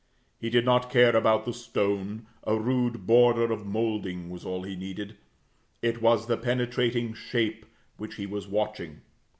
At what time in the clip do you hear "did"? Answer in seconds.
0.49-0.65